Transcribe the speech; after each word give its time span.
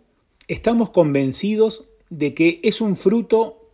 estamos 0.47 0.89
convencidos 0.89 1.85
de 2.09 2.33
que 2.33 2.59
es 2.63 2.81
un 2.81 2.95
fruto 2.95 3.69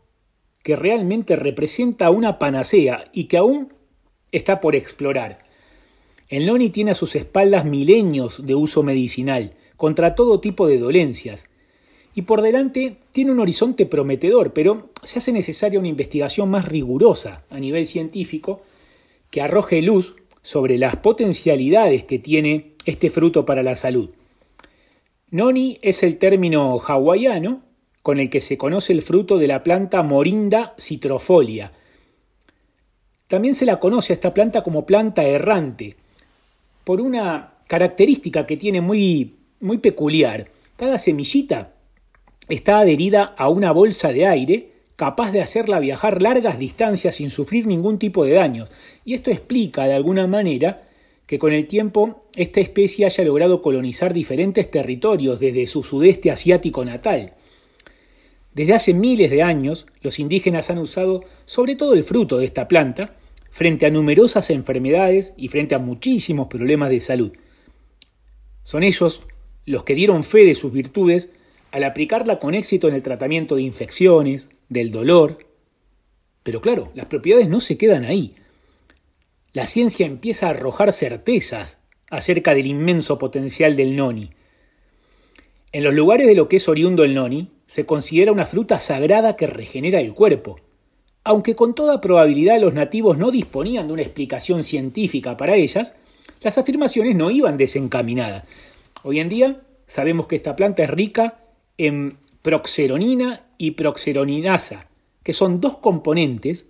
que 0.64 0.76
realmente 0.76 1.36
representa 1.36 2.10
una 2.10 2.40
panacea 2.40 3.06
y 3.14 3.26
que 3.26 3.38
aún 3.38 3.74
está 4.32 4.62
por 4.62 4.76
explorar. 4.76 5.44
El 6.28 6.46
noni 6.46 6.70
tiene 6.70 6.92
a 6.92 6.96
sus 6.96 7.16
espaldas 7.16 7.66
milenios 7.66 8.46
de 8.46 8.56
uso 8.56 8.84
medicinal 8.84 9.54
contra 9.78 10.16
todo 10.16 10.40
tipo 10.40 10.68
de 10.68 10.80
dolencias 10.80 11.48
y 12.16 12.24
por 12.24 12.42
delante 12.42 12.98
tiene 13.12 13.32
un 13.32 13.40
horizonte 13.40 13.86
prometedor, 13.86 14.54
pero 14.54 14.90
se 15.04 15.20
hace 15.20 15.32
necesaria 15.32 15.80
una 15.80 15.88
investigación 15.88 16.50
más 16.50 16.68
rigurosa 16.68 17.44
a 17.50 17.60
nivel 17.60 17.86
científico 17.86 18.62
que 19.30 19.42
arroje 19.42 19.82
luz 19.82 20.16
sobre 20.42 20.78
las 20.78 20.98
potencialidades 20.98 22.04
que 22.04 22.20
tiene 22.20 22.74
este 22.86 23.10
fruto 23.10 23.46
para 23.46 23.64
la 23.64 23.76
salud. 23.76 24.10
Noni 25.32 25.78
es 25.82 26.02
el 26.04 26.18
término 26.18 26.80
hawaiano 26.80 27.62
con 28.02 28.20
el 28.20 28.30
que 28.30 28.42
se 28.42 28.58
conoce 28.58 28.94
el 28.94 29.02
fruto 29.02 29.38
de 29.38 29.48
la 29.48 29.64
planta 29.64 30.02
Morinda 30.02 30.74
citrofolia. 30.80 31.72
También 33.28 33.54
se 33.54 33.66
la 33.66 33.80
conoce 33.80 34.14
a 34.14 34.16
esta 34.16 34.34
planta 34.34 34.64
como 34.64 34.86
planta 34.86 35.24
errante, 35.24 35.96
por 36.84 37.02
una 37.02 37.54
característica 37.68 38.48
que 38.48 38.58
tiene 38.58 38.82
muy, 38.82 39.36
muy 39.60 39.78
peculiar. 39.78 40.50
Cada 40.76 40.98
semillita 40.98 41.76
está 42.48 42.80
adherida 42.80 43.36
a 43.38 43.50
una 43.50 43.72
bolsa 43.72 44.12
de 44.12 44.26
aire 44.26 44.69
capaz 45.00 45.32
de 45.32 45.40
hacerla 45.40 45.80
viajar 45.80 46.22
largas 46.22 46.60
distancias 46.60 47.16
sin 47.16 47.30
sufrir 47.30 47.66
ningún 47.66 48.00
tipo 48.00 48.26
de 48.26 48.34
daños. 48.34 48.70
Y 49.06 49.14
esto 49.14 49.32
explica 49.32 49.86
de 49.86 49.94
alguna 49.94 50.28
manera 50.28 50.90
que 51.26 51.40
con 51.40 51.54
el 51.54 51.68
tiempo 51.68 52.26
esta 52.36 52.60
especie 52.60 53.06
haya 53.06 53.24
logrado 53.24 53.62
colonizar 53.62 54.14
diferentes 54.14 54.70
territorios 54.70 55.40
desde 55.40 55.68
su 55.68 55.84
sudeste 55.84 56.32
asiático 56.32 56.84
natal. 56.84 57.32
Desde 58.54 58.74
hace 58.74 58.94
miles 58.94 59.32
de 59.32 59.42
años, 59.42 59.88
los 60.02 60.20
indígenas 60.20 60.70
han 60.70 60.80
usado 60.80 61.24
sobre 61.46 61.76
todo 61.78 61.94
el 61.94 62.04
fruto 62.04 62.38
de 62.38 62.44
esta 62.44 62.68
planta 62.68 63.16
frente 63.52 63.86
a 63.86 63.92
numerosas 63.92 64.50
enfermedades 64.50 65.34
y 65.38 65.48
frente 65.48 65.76
a 65.76 65.80
muchísimos 65.80 66.50
problemas 66.50 66.90
de 66.90 67.00
salud. 67.00 67.32
Son 68.66 68.84
ellos 68.84 69.24
los 69.66 69.86
que 69.86 69.96
dieron 69.96 70.26
fe 70.26 70.44
de 70.44 70.56
sus 70.56 70.74
virtudes 70.74 71.30
al 71.72 71.86
aplicarla 71.86 72.38
con 72.38 72.54
éxito 72.54 72.90
en 72.90 72.96
el 72.96 73.02
tratamiento 73.02 73.56
de 73.56 73.62
infecciones, 73.62 74.50
del 74.70 74.92
dolor. 74.92 75.46
Pero 76.44 76.62
claro, 76.62 76.92
las 76.96 77.08
propiedades 77.08 77.50
no 77.50 77.60
se 77.60 77.78
quedan 77.78 78.06
ahí. 78.06 78.36
La 79.52 79.68
ciencia 79.68 80.06
empieza 80.06 80.48
a 80.48 80.52
arrojar 80.52 80.94
certezas 80.94 81.80
acerca 82.10 82.54
del 82.54 82.68
inmenso 82.68 83.18
potencial 83.18 83.76
del 83.76 83.96
noni. 83.96 84.32
En 85.72 85.84
los 85.84 85.94
lugares 85.94 86.28
de 86.28 86.36
lo 86.36 86.48
que 86.48 86.58
es 86.58 86.70
oriundo 86.70 87.04
el 87.04 87.14
noni, 87.14 87.52
se 87.68 87.86
considera 87.86 88.32
una 88.32 88.46
fruta 88.46 88.80
sagrada 88.80 89.36
que 89.36 89.46
regenera 89.46 90.00
el 90.00 90.14
cuerpo. 90.14 90.60
Aunque 91.24 91.56
con 91.56 91.76
toda 91.76 92.02
probabilidad 92.02 92.60
los 92.60 92.74
nativos 92.74 93.18
no 93.18 93.30
disponían 93.30 93.88
de 93.88 93.94
una 93.94 94.02
explicación 94.02 94.64
científica 94.64 95.38
para 95.38 95.56
ellas, 95.56 95.94
las 96.42 96.58
afirmaciones 96.58 97.16
no 97.16 97.30
iban 97.30 97.58
desencaminadas. 97.58 98.46
Hoy 99.04 99.20
en 99.20 99.30
día 99.30 99.62
sabemos 99.86 100.28
que 100.28 100.38
esta 100.38 100.56
planta 100.56 100.84
es 100.84 100.90
rica 100.90 101.42
en 101.78 102.18
proxeronina 102.42 103.49
y 103.60 103.72
proxeroninasa, 103.72 104.88
que 105.22 105.34
son 105.34 105.62
dos 105.62 105.78
componentes 105.78 106.66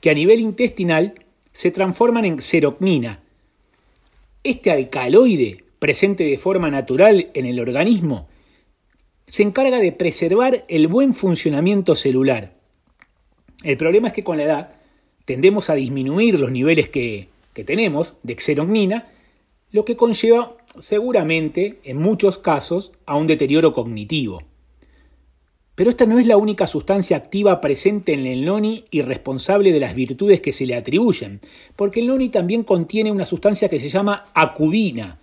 que 0.00 0.10
a 0.10 0.14
nivel 0.14 0.40
intestinal 0.40 1.14
se 1.52 1.70
transforman 1.70 2.26
en 2.26 2.42
serocnina. 2.42 3.22
Este 4.42 4.70
alcaloide, 4.70 5.64
presente 5.78 6.24
de 6.24 6.36
forma 6.36 6.68
natural 6.70 7.30
en 7.32 7.46
el 7.46 7.60
organismo, 7.60 8.28
se 9.26 9.42
encarga 9.42 9.78
de 9.78 9.92
preservar 9.92 10.64
el 10.68 10.88
buen 10.88 11.14
funcionamiento 11.14 11.94
celular. 11.94 12.52
El 13.62 13.76
problema 13.76 14.08
es 14.08 14.14
que 14.14 14.24
con 14.24 14.36
la 14.36 14.42
edad 14.42 14.74
tendemos 15.24 15.70
a 15.70 15.74
disminuir 15.74 16.38
los 16.38 16.50
niveles 16.50 16.88
que, 16.88 17.28
tenemos 17.64 18.14
de 18.22 18.34
xeronina, 18.34 19.12
lo 19.70 19.84
que 19.84 19.96
conlleva 19.96 20.56
seguramente, 20.80 21.78
en 21.84 21.98
muchos 21.98 22.38
casos, 22.38 22.92
a 23.06 23.14
un 23.14 23.26
deterioro 23.26 23.72
cognitivo. 23.72 24.42
Pero 25.74 25.88
esta 25.88 26.04
no 26.04 26.18
es 26.18 26.26
la 26.26 26.36
única 26.36 26.66
sustancia 26.66 27.16
activa 27.16 27.60
presente 27.60 28.12
en 28.12 28.26
el 28.26 28.44
noni 28.44 28.84
y 28.90 29.00
responsable 29.00 29.72
de 29.72 29.80
las 29.80 29.94
virtudes 29.94 30.40
que 30.40 30.52
se 30.52 30.66
le 30.66 30.76
atribuyen, 30.76 31.40
porque 31.76 32.00
el 32.00 32.08
noni 32.08 32.28
también 32.28 32.62
contiene 32.62 33.10
una 33.10 33.24
sustancia 33.24 33.70
que 33.70 33.80
se 33.80 33.88
llama 33.88 34.26
acubina, 34.34 35.18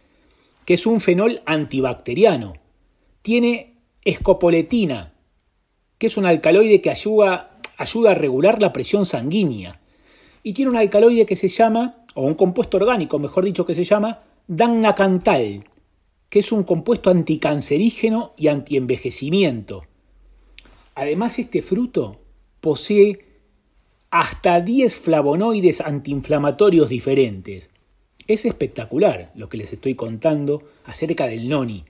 que 0.65 0.73
es 0.73 0.87
un 0.87 1.01
fenol 1.01 1.41
antibacteriano. 1.45 2.55
Tiene 3.21 3.75
escopoletina, 4.03 5.13
que 5.99 6.07
es 6.07 6.17
un 6.17 6.25
alcaloide 6.25 6.81
que 6.81 6.89
ayuda, 6.89 7.59
ayuda 7.77 8.11
a 8.11 8.15
regular 8.15 8.59
la 8.59 8.73
presión 8.73 9.05
sanguínea. 9.05 9.79
Y 10.41 10.53
tiene 10.53 10.71
un 10.71 10.77
alcaloide 10.77 11.27
que 11.27 11.35
se 11.35 11.47
llama, 11.47 12.05
o 12.15 12.25
un 12.25 12.33
compuesto 12.33 12.77
orgánico, 12.77 13.19
mejor 13.19 13.45
dicho, 13.45 13.67
que 13.67 13.75
se 13.75 13.83
llama 13.83 14.21
dannacantal, 14.47 15.63
que 16.27 16.39
es 16.39 16.51
un 16.51 16.63
compuesto 16.63 17.11
anticancerígeno 17.11 18.33
y 18.35 18.47
antienvejecimiento. 18.47 19.88
Además, 20.99 21.39
este 21.39 21.61
fruto 21.61 22.19
posee 22.59 23.19
hasta 24.09 24.59
10 24.59 24.97
flavonoides 24.97 25.79
antiinflamatorios 25.79 26.89
diferentes. 26.89 27.69
Es 28.27 28.43
espectacular 28.43 29.31
lo 29.33 29.47
que 29.47 29.55
les 29.55 29.71
estoy 29.71 29.95
contando 29.95 30.61
acerca 30.83 31.25
del 31.25 31.47
noni. 31.47 31.85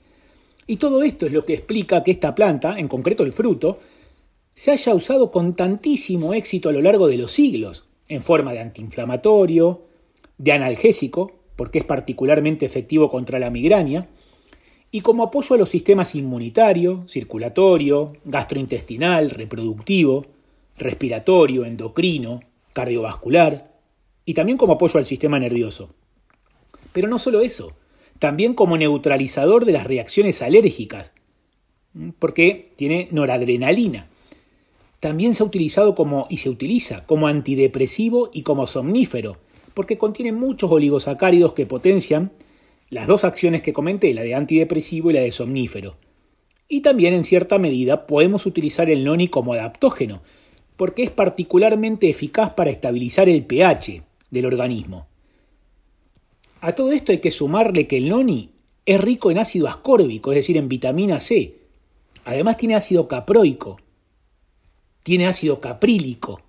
Y 0.68 0.78
todo 0.78 1.02
esto 1.02 1.26
es 1.26 1.34
lo 1.34 1.44
que 1.44 1.56
explica 1.56 2.04
que 2.04 2.12
esta 2.12 2.36
planta, 2.36 2.78
en 2.78 2.88
concreto 2.88 3.24
el 3.24 3.34
fruto, 3.34 3.80
se 4.54 4.70
haya 4.70 4.94
usado 4.94 5.32
con 5.32 5.56
tantísimo 5.56 6.36
éxito 6.36 6.70
a 6.70 6.72
lo 6.74 6.82
largo 6.84 7.08
de 7.08 7.18
los 7.18 7.32
siglos, 7.32 7.88
en 8.10 8.22
forma 8.22 8.54
de 8.54 8.60
antiinflamatorio, 8.60 9.86
de 10.38 10.52
analgésico, 10.52 11.32
porque 11.56 11.80
es 11.80 11.86
particularmente 11.86 12.68
efectivo 12.68 13.10
contra 13.10 13.40
la 13.40 13.50
migraña, 13.50 14.08
y 14.92 15.02
como 15.02 15.24
apoyo 15.24 15.56
a 15.56 15.58
los 15.58 15.70
sistemas 15.70 16.16
inmunitario, 16.16 17.04
circulatorio, 17.08 18.14
gastrointestinal, 18.26 19.30
reproductivo, 19.30 20.26
respiratorio, 20.78 21.66
endocrino, 21.66 22.42
cardiovascular, 22.74 23.72
y 24.26 24.34
también 24.34 24.58
como 24.58 24.74
apoyo 24.74 24.98
al 24.98 25.06
sistema 25.06 25.40
nervioso. 25.40 25.90
Pero 26.92 27.08
no 27.08 27.20
solo 27.20 27.42
eso, 27.42 27.74
también 28.18 28.54
como 28.54 28.78
neutralizador 28.78 29.66
de 29.66 29.74
las 29.74 29.86
reacciones 29.86 30.42
alérgicas, 30.42 31.14
porque 32.20 32.74
tiene 32.76 33.08
noradrenalina. 33.12 34.08
También 35.00 35.36
se 35.36 35.44
ha 35.44 35.46
utilizado 35.46 35.96
como, 35.96 36.28
y 36.30 36.38
se 36.38 36.50
utiliza 36.50 37.06
como 37.06 37.28
antidepresivo 37.28 38.30
y 38.34 38.42
como 38.42 38.68
somnífero, 38.68 39.38
porque 39.74 39.98
contiene 39.98 40.32
muchos 40.32 40.72
oligosacáridos 40.72 41.54
que 41.54 41.66
potencian 41.66 42.32
las 42.90 43.08
dos 43.08 43.24
acciones 43.24 43.62
que 43.62 43.74
comenté, 43.74 44.14
la 44.14 44.24
de 44.24 44.36
antidepresivo 44.36 45.12
y 45.12 45.14
la 45.14 45.22
de 45.22 45.32
somnífero. 45.32 45.98
Y 46.68 46.82
también 46.82 47.14
en 47.14 47.24
cierta 47.24 47.58
medida 47.58 48.08
podemos 48.08 48.46
utilizar 48.46 48.90
el 48.90 49.04
noni 49.04 49.28
como 49.28 49.54
adaptógeno, 49.54 50.22
porque 50.78 51.04
es 51.04 51.12
particularmente 51.12 52.10
eficaz 52.10 52.52
para 52.52 52.72
estabilizar 52.72 53.28
el 53.28 53.46
pH 53.46 54.04
del 54.30 54.46
organismo. 54.46 55.08
A 56.62 56.74
todo 56.74 56.92
esto 56.92 57.12
hay 57.12 57.20
que 57.20 57.32
sumarle 57.32 57.88
que 57.88 57.98
el 57.98 58.10
noni 58.10 58.52
es 58.86 59.00
rico 59.00 59.32
en 59.32 59.38
ácido 59.38 59.68
ascórbico, 59.68 60.32
es 60.32 60.38
decir, 60.38 60.58
en 60.58 60.68
vitamina 60.68 61.20
C, 61.20 61.60
Además 62.26 62.58
tiene 62.58 62.76
ácido 62.76 63.08
caproico, 63.08 63.80
tiene 65.04 65.26
ácido 65.26 65.60
caprílico, 65.60 66.42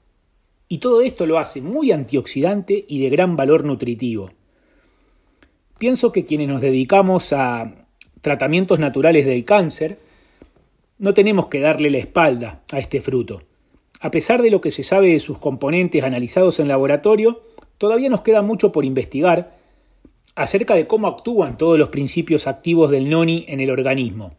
y 0.68 0.76
todo 0.76 1.00
esto 1.00 1.26
lo 1.26 1.38
hace 1.38 1.62
muy 1.62 1.90
antioxidante 1.90 2.84
y 2.86 3.00
de 3.00 3.10
gran 3.10 3.34
valor 3.34 3.64
nutritivo. 3.64 4.30
Pienso 5.80 6.12
que 6.12 6.26
quienes 6.26 6.46
nos 6.46 6.60
dedicamos 6.60 7.32
a 7.32 7.72
tratamientos 8.20 8.78
naturales 8.78 9.24
del 9.24 9.46
cáncer, 9.46 9.98
no 10.98 11.14
tenemos 11.14 11.46
que 11.46 11.58
darle 11.58 11.88
la 11.88 11.96
espalda 11.96 12.60
a 12.70 12.78
este 12.78 13.00
fruto. 13.00 13.44
A 13.98 14.10
pesar 14.10 14.42
de 14.42 14.50
lo 14.50 14.60
que 14.60 14.72
se 14.72 14.82
sabe 14.82 15.14
de 15.14 15.20
sus 15.20 15.38
componentes 15.38 16.04
analizados 16.04 16.60
en 16.60 16.68
laboratorio, 16.68 17.40
todavía 17.78 18.10
nos 18.10 18.20
queda 18.20 18.42
mucho 18.42 18.72
por 18.72 18.84
investigar 18.84 19.56
acerca 20.34 20.74
de 20.74 20.86
cómo 20.86 21.08
actúan 21.08 21.56
todos 21.56 21.78
los 21.78 21.88
principios 21.88 22.46
activos 22.46 22.90
del 22.90 23.08
noni 23.08 23.46
en 23.48 23.60
el 23.60 23.70
organismo. 23.70 24.34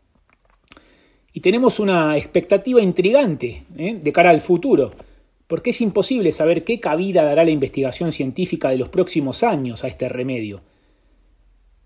Y 1.33 1.39
tenemos 1.39 1.79
una 1.79 2.17
expectativa 2.17 2.83
intrigante 2.83 3.63
¿eh? 3.79 3.97
de 3.99 4.13
cara 4.13 4.29
al 4.29 4.41
futuro, 4.41 4.91
porque 5.47 5.71
es 5.71 5.81
imposible 5.81 6.33
saber 6.33 6.63
qué 6.63 6.79
cabida 6.79 7.23
dará 7.23 7.43
la 7.43 7.49
investigación 7.49 8.11
científica 8.11 8.69
de 8.69 8.77
los 8.77 8.89
próximos 8.89 9.41
años 9.41 9.83
a 9.83 9.87
este 9.87 10.07
remedio. 10.07 10.61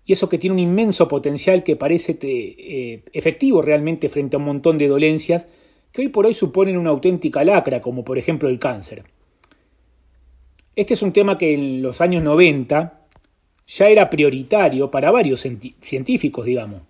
Y 0.06 0.12
eso 0.12 0.28
que 0.28 0.38
tiene 0.38 0.54
un 0.54 0.60
inmenso 0.60 1.08
potencial 1.08 1.64
que 1.64 1.74
parece 1.74 2.16
eh, 2.22 3.02
efectivo 3.12 3.60
realmente 3.60 4.08
frente 4.08 4.36
a 4.36 4.38
un 4.38 4.44
montón 4.44 4.78
de 4.78 4.86
dolencias 4.86 5.46
que 5.92 6.02
hoy 6.02 6.08
por 6.08 6.26
hoy 6.26 6.34
suponen 6.34 6.76
una 6.76 6.90
auténtica 6.90 7.42
lacra, 7.42 7.80
como 7.80 8.04
por 8.04 8.16
ejemplo 8.16 8.48
el 8.48 8.58
cáncer. 8.58 9.02
Este 10.76 10.94
es 10.94 11.02
un 11.02 11.12
tema 11.12 11.36
que 11.36 11.54
en 11.54 11.82
los 11.82 12.00
años 12.00 12.22
90 12.22 13.00
ya 13.66 13.88
era 13.88 14.08
prioritario 14.08 14.90
para 14.90 15.10
varios 15.10 15.44
científicos, 15.80 16.44
digamos. 16.44 16.82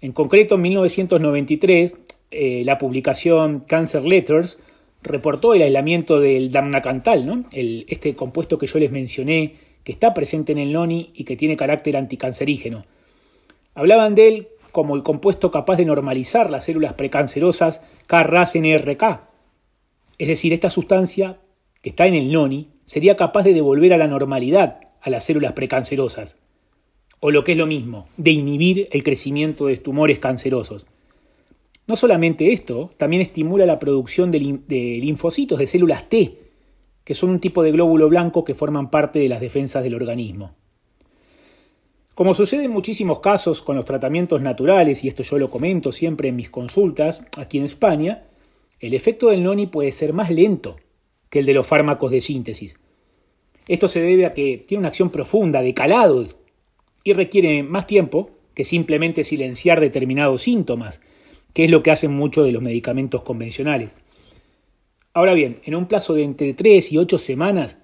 En 0.00 0.12
concreto, 0.12 0.56
en 0.56 0.62
1993, 0.62 1.94
eh, 2.30 2.62
la 2.66 2.76
publicación 2.76 3.60
Cancer 3.60 4.02
Letters 4.02 4.58
reportó 5.02 5.54
el 5.54 5.62
aislamiento 5.62 6.20
del 6.20 6.50
damnacantal, 6.50 7.24
¿no? 7.24 7.44
este 7.52 8.14
compuesto 8.14 8.58
que 8.58 8.66
yo 8.66 8.78
les 8.78 8.90
mencioné, 8.90 9.54
que 9.86 9.92
está 9.92 10.14
presente 10.14 10.50
en 10.50 10.58
el 10.58 10.72
noni 10.72 11.12
y 11.14 11.22
que 11.22 11.36
tiene 11.36 11.56
carácter 11.56 11.96
anticancerígeno. 11.96 12.84
Hablaban 13.72 14.16
de 14.16 14.26
él 14.26 14.48
como 14.72 14.96
el 14.96 15.04
compuesto 15.04 15.52
capaz 15.52 15.76
de 15.76 15.84
normalizar 15.84 16.50
las 16.50 16.64
células 16.64 16.94
precancerosas 16.94 17.80
KRAS-NRK. 18.08 19.20
Es 20.18 20.26
decir, 20.26 20.52
esta 20.52 20.70
sustancia 20.70 21.38
que 21.82 21.90
está 21.90 22.08
en 22.08 22.14
el 22.14 22.32
noni 22.32 22.70
sería 22.86 23.16
capaz 23.16 23.44
de 23.44 23.54
devolver 23.54 23.94
a 23.94 23.96
la 23.96 24.08
normalidad 24.08 24.80
a 25.02 25.08
las 25.08 25.22
células 25.22 25.52
precancerosas, 25.52 26.40
o 27.20 27.30
lo 27.30 27.44
que 27.44 27.52
es 27.52 27.58
lo 27.58 27.66
mismo, 27.66 28.08
de 28.16 28.32
inhibir 28.32 28.88
el 28.90 29.04
crecimiento 29.04 29.66
de 29.66 29.76
tumores 29.76 30.18
cancerosos. 30.18 30.84
No 31.86 31.94
solamente 31.94 32.52
esto, 32.52 32.90
también 32.96 33.22
estimula 33.22 33.66
la 33.66 33.78
producción 33.78 34.32
de, 34.32 34.40
linfocitos, 34.40 35.60
de 35.60 35.68
células 35.68 36.08
T, 36.08 36.45
que 37.06 37.14
son 37.14 37.30
un 37.30 37.40
tipo 37.40 37.62
de 37.62 37.70
glóbulo 37.70 38.10
blanco 38.10 38.44
que 38.44 38.56
forman 38.56 38.90
parte 38.90 39.20
de 39.20 39.28
las 39.28 39.40
defensas 39.40 39.82
del 39.84 39.94
organismo. 39.94 40.56
Como 42.16 42.34
sucede 42.34 42.64
en 42.64 42.72
muchísimos 42.72 43.20
casos 43.20 43.62
con 43.62 43.76
los 43.76 43.84
tratamientos 43.84 44.42
naturales, 44.42 45.04
y 45.04 45.08
esto 45.08 45.22
yo 45.22 45.38
lo 45.38 45.48
comento 45.48 45.92
siempre 45.92 46.28
en 46.28 46.36
mis 46.36 46.50
consultas 46.50 47.22
aquí 47.38 47.58
en 47.58 47.64
España, 47.64 48.24
el 48.80 48.92
efecto 48.92 49.28
del 49.28 49.44
noni 49.44 49.68
puede 49.68 49.92
ser 49.92 50.12
más 50.12 50.30
lento 50.30 50.76
que 51.30 51.38
el 51.38 51.46
de 51.46 51.54
los 51.54 51.66
fármacos 51.66 52.10
de 52.10 52.20
síntesis, 52.20 52.76
esto 53.68 53.86
se 53.86 54.00
debe 54.00 54.26
a 54.26 54.34
que 54.34 54.62
tiene 54.66 54.80
una 54.80 54.88
acción 54.88 55.10
profunda, 55.10 55.62
de 55.62 55.74
calado, 55.74 56.26
y 57.04 57.12
requiere 57.12 57.62
más 57.62 57.86
tiempo 57.86 58.30
que 58.54 58.64
simplemente 58.64 59.22
silenciar 59.22 59.80
determinados 59.80 60.42
síntomas, 60.42 61.00
que 61.52 61.64
es 61.64 61.70
lo 61.70 61.84
que 61.84 61.92
hacen 61.92 62.12
muchos 62.12 62.44
de 62.44 62.52
los 62.52 62.62
medicamentos 62.62 63.22
convencionales. 63.22 63.96
Ahora 65.16 65.32
bien, 65.32 65.60
en 65.64 65.74
un 65.74 65.86
plazo 65.86 66.12
de 66.12 66.24
entre 66.24 66.52
3 66.52 66.92
y 66.92 66.98
8 66.98 67.16
semanas 67.16 67.78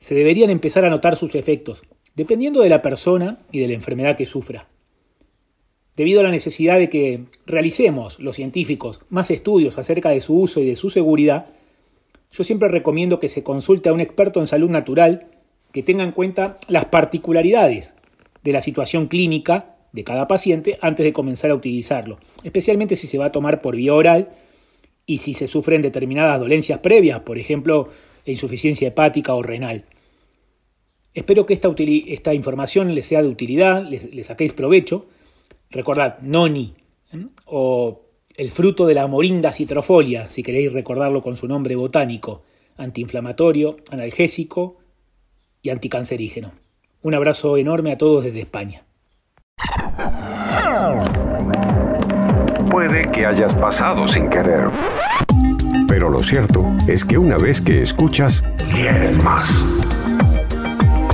se 0.00 0.16
deberían 0.16 0.50
empezar 0.50 0.84
a 0.84 0.90
notar 0.90 1.14
sus 1.14 1.36
efectos, 1.36 1.84
dependiendo 2.16 2.62
de 2.62 2.68
la 2.68 2.82
persona 2.82 3.38
y 3.52 3.60
de 3.60 3.68
la 3.68 3.74
enfermedad 3.74 4.16
que 4.16 4.26
sufra. 4.26 4.66
Debido 5.94 6.18
a 6.18 6.24
la 6.24 6.32
necesidad 6.32 6.76
de 6.76 6.90
que 6.90 7.26
realicemos, 7.46 8.18
los 8.18 8.34
científicos, 8.34 9.02
más 9.08 9.30
estudios 9.30 9.78
acerca 9.78 10.08
de 10.08 10.20
su 10.20 10.36
uso 10.36 10.58
y 10.60 10.66
de 10.66 10.74
su 10.74 10.90
seguridad, 10.90 11.46
yo 12.32 12.42
siempre 12.42 12.68
recomiendo 12.68 13.20
que 13.20 13.28
se 13.28 13.44
consulte 13.44 13.88
a 13.88 13.92
un 13.92 14.00
experto 14.00 14.40
en 14.40 14.48
salud 14.48 14.68
natural 14.68 15.28
que 15.70 15.84
tenga 15.84 16.02
en 16.02 16.10
cuenta 16.10 16.58
las 16.66 16.86
particularidades 16.86 17.94
de 18.42 18.52
la 18.52 18.62
situación 18.62 19.06
clínica 19.06 19.76
de 19.92 20.02
cada 20.02 20.26
paciente 20.26 20.76
antes 20.82 21.04
de 21.04 21.12
comenzar 21.12 21.52
a 21.52 21.54
utilizarlo, 21.54 22.18
especialmente 22.42 22.96
si 22.96 23.06
se 23.06 23.18
va 23.18 23.26
a 23.26 23.32
tomar 23.32 23.60
por 23.62 23.76
vía 23.76 23.94
oral 23.94 24.30
y 25.08 25.18
si 25.18 25.32
se 25.32 25.46
sufren 25.46 25.80
determinadas 25.80 26.38
dolencias 26.38 26.80
previas, 26.80 27.20
por 27.20 27.38
ejemplo, 27.38 27.88
insuficiencia 28.26 28.88
hepática 28.88 29.34
o 29.34 29.42
renal. 29.42 29.86
Espero 31.14 31.46
que 31.46 31.54
esta, 31.54 32.34
información 32.34 32.94
les 32.94 33.06
sea 33.06 33.22
de 33.22 33.28
utilidad, 33.28 33.88
les, 33.88 34.26
saquéis 34.26 34.52
provecho. 34.52 35.06
Recordad, 35.70 36.18
noni 36.20 36.74
o 37.46 38.02
el 38.36 38.50
fruto 38.50 38.86
de 38.86 38.94
la 38.94 39.06
morinda 39.06 39.50
citrofolia, 39.50 40.26
si 40.26 40.42
queréis 40.42 40.74
recordarlo 40.74 41.22
con 41.22 41.36
su 41.36 41.48
nombre 41.48 41.74
botánico, 41.74 42.42
antiinflamatorio, 42.76 43.78
analgésico 43.90 44.76
y 45.62 45.70
anticancerígeno. 45.70 46.52
Un 47.00 47.14
abrazo 47.14 47.56
enorme 47.56 47.92
a 47.92 47.98
todos 47.98 48.24
desde 48.24 48.40
España. 48.40 48.84
Puede 52.70 53.10
que 53.10 53.24
hayas 53.24 53.54
pasado 53.54 54.06
sin 54.06 54.28
querer, 54.28 54.68
pero 55.98 56.10
lo 56.10 56.20
cierto 56.20 56.64
es 56.86 57.04
que 57.04 57.18
una 57.18 57.36
vez 57.38 57.60
que 57.60 57.82
escuchas, 57.82 58.44
quieres 58.70 59.20
más. 59.24 59.50